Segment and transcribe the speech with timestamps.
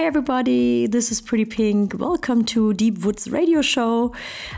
[0.00, 0.86] Hi, everybody.
[0.86, 1.92] This is Pretty Pink.
[1.98, 4.14] Welcome to Deep Woods Radio Show.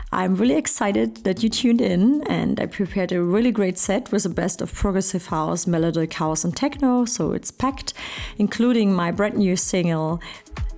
[0.09, 4.23] I'm really excited that you tuned in, and I prepared a really great set with
[4.23, 7.03] the best of progressive house, melodic house, and techno.
[7.03, 7.93] So it's packed,
[8.37, 10.21] including my brand new single,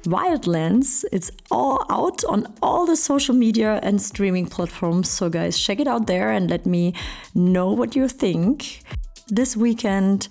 [0.05, 1.05] Wildlands.
[1.11, 5.11] It's all out on all the social media and streaming platforms.
[5.11, 6.95] So, guys, check it out there and let me
[7.35, 8.81] know what you think.
[9.27, 10.27] This weekend,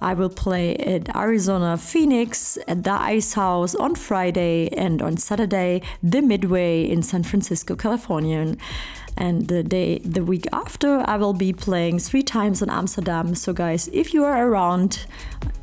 [0.00, 5.82] I will play at Arizona Phoenix, at the Ice House on Friday, and on Saturday,
[6.02, 8.56] the Midway in San Francisco, California.
[9.18, 13.34] And the day, the week after, I will be playing three times in Amsterdam.
[13.34, 15.04] So, guys, if you are around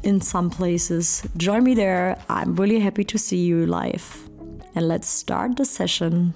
[0.04, 2.22] in some places, join me there.
[2.30, 4.30] I'm really happy to see you live.
[4.76, 6.36] And let's start the session.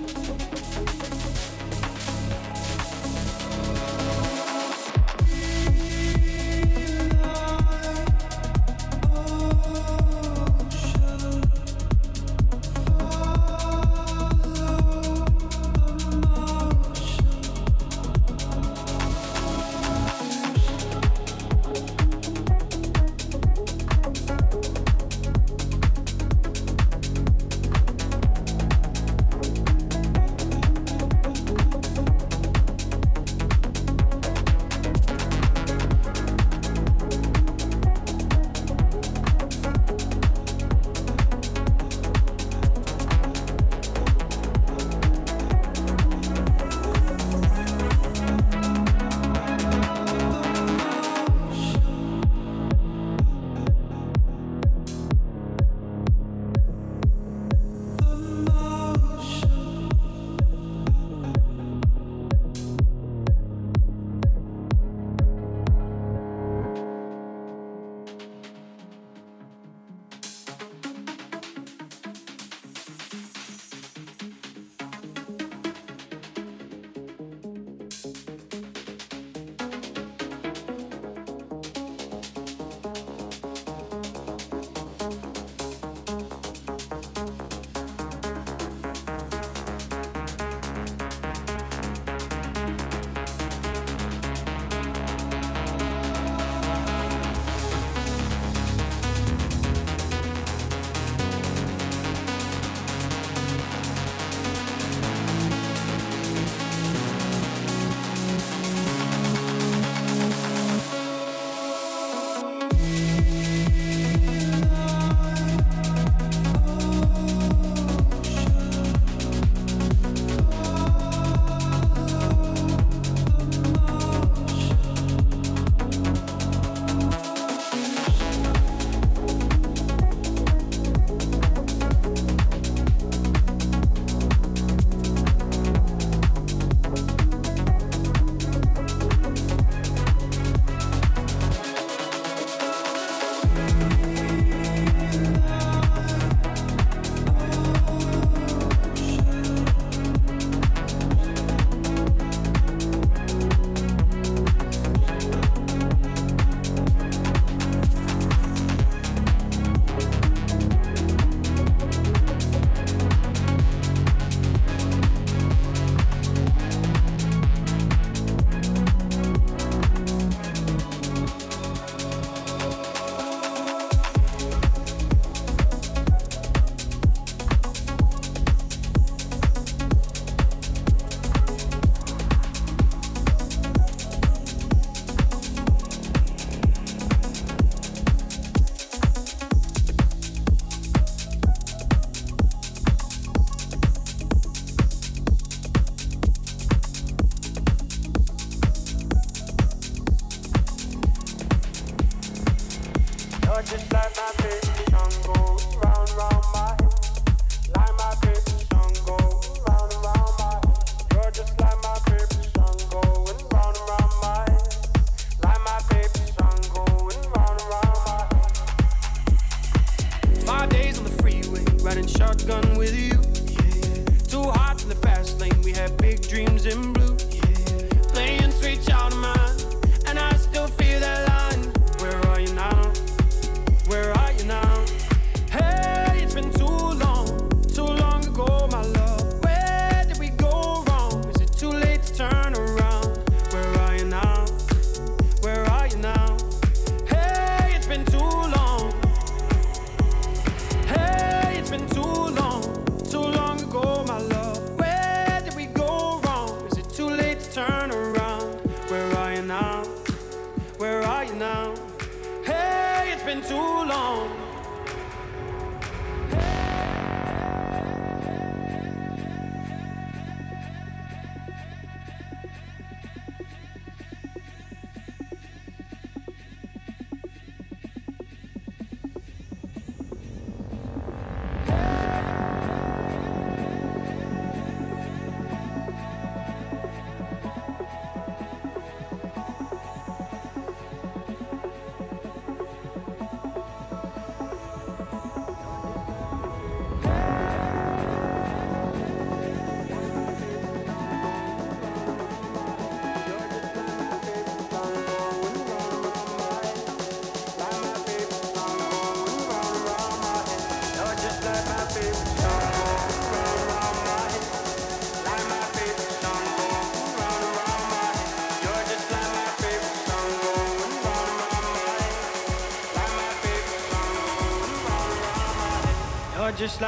[263.51, 264.40] too long.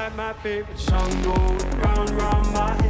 [0.03, 1.09] let my favorite song.
[1.23, 1.31] Go
[1.79, 2.82] round, round my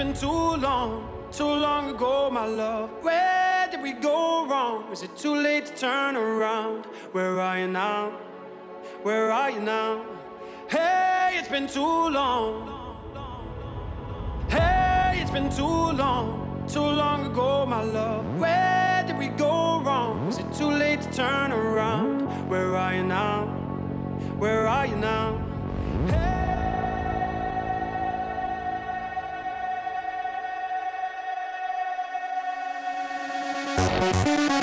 [0.00, 2.88] been too long, too long ago, my love.
[3.02, 4.90] Where did we go wrong?
[4.90, 6.86] Is it too late to turn around?
[7.12, 8.12] Where are you now?
[9.02, 10.02] Where are you now?
[10.70, 12.50] Hey, it's been too long.
[14.48, 18.24] Hey, it's been too long, too long ago, my love.
[18.38, 20.28] Where did we go wrong?
[20.28, 22.22] Is it too late to turn around?
[22.48, 23.44] Where are you now?
[24.38, 25.36] Where are you now?
[26.08, 26.39] Hey.
[34.00, 34.59] Música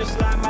[0.00, 0.49] just like my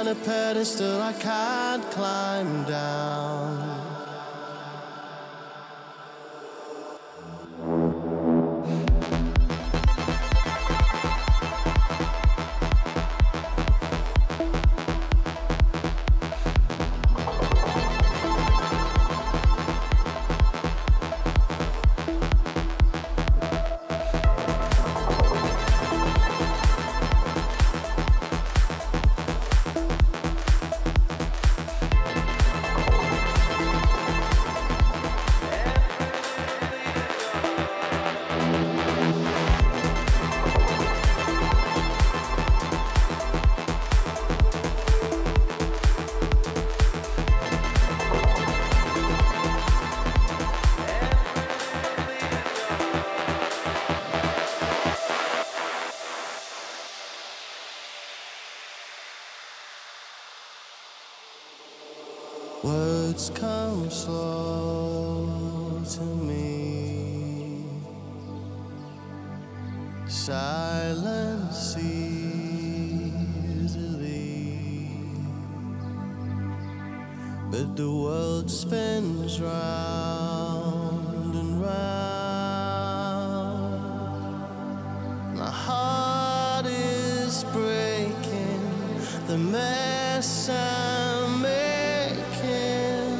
[0.00, 3.19] On a pedestal I can't climb down.
[85.50, 88.62] Heart is breaking.
[89.26, 93.10] The mess I'm making.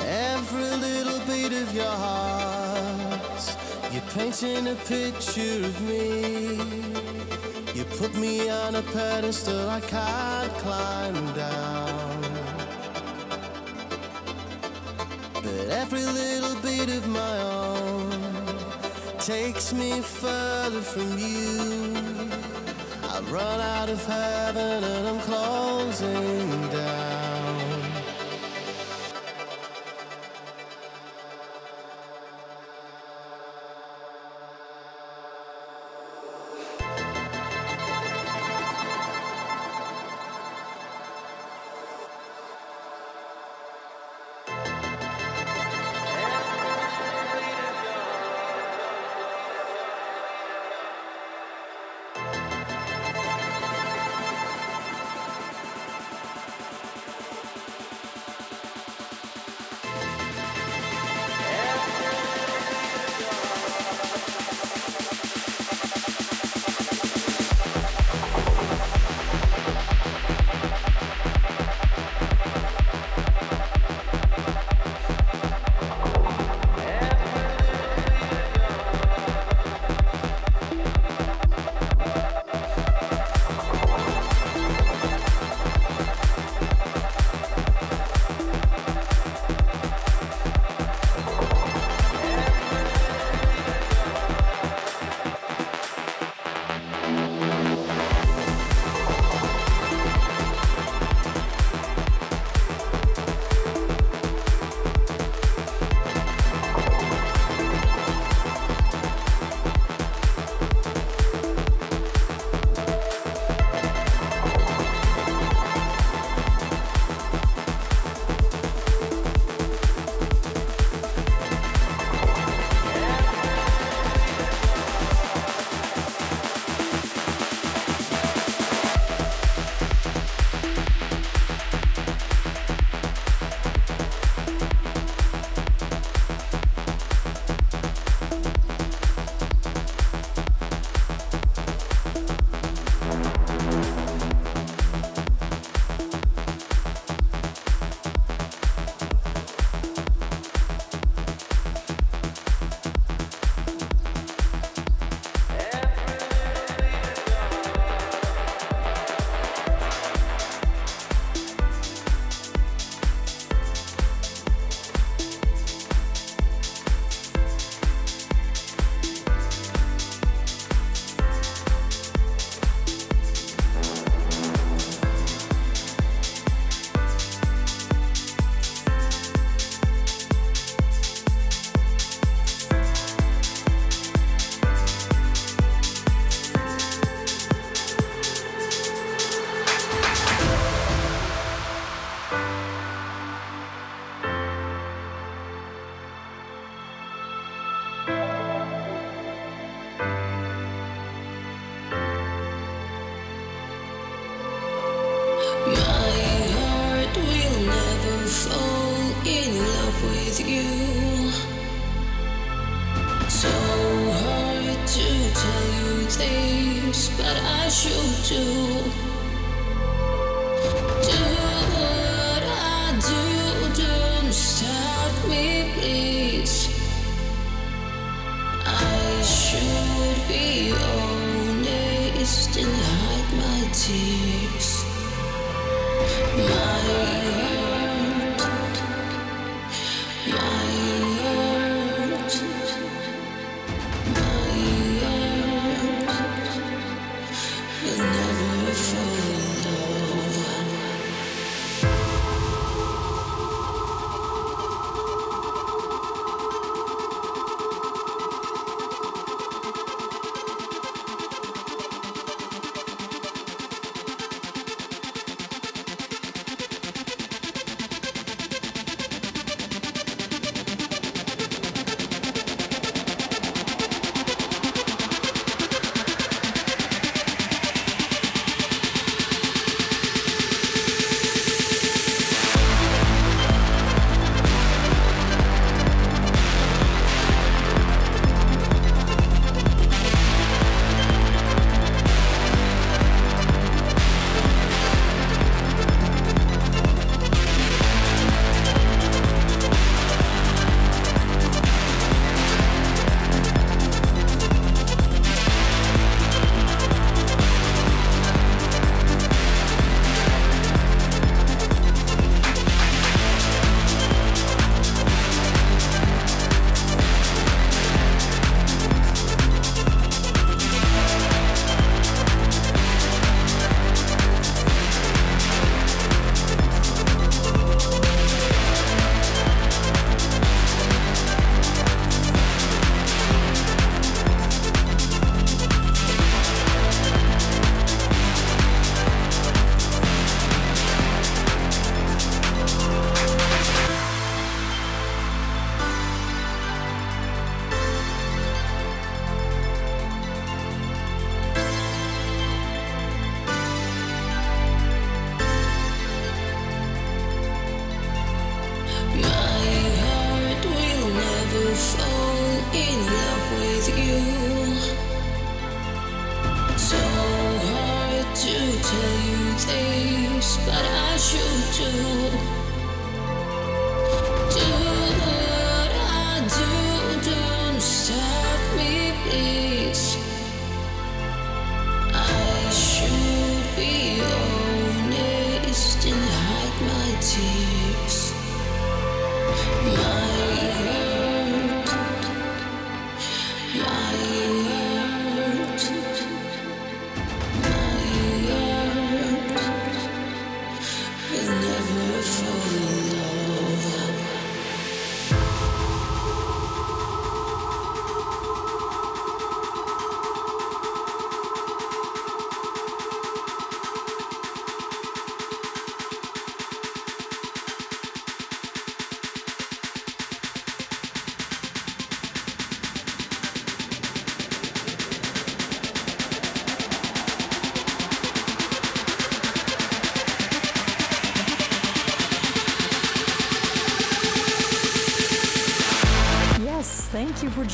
[0.00, 3.56] Every little beat of your heart.
[3.92, 6.56] You're painting a picture of me.
[7.74, 12.22] You put me on a pedestal I can't climb down.
[15.34, 17.83] But every little beat of my own
[19.24, 22.28] takes me further from you.
[23.04, 27.03] I run out of heaven and I'm closing down.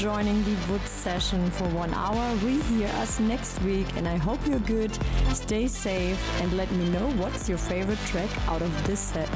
[0.00, 2.34] Joining the Wood session for one hour.
[2.42, 4.90] We hear us next week, and I hope you're good.
[5.34, 9.28] Stay safe, and let me know what's your favorite track out of this set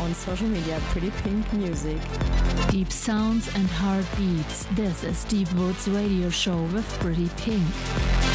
[0.00, 0.80] on social media.
[0.84, 1.98] Pretty Pink Music.
[2.70, 4.64] Deep sounds and heartbeats.
[4.72, 8.29] This is Deep Woods Radio Show with Pretty Pink.